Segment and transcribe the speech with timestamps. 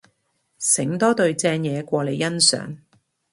[0.57, 2.75] 醒多隊正嘢過你欣賞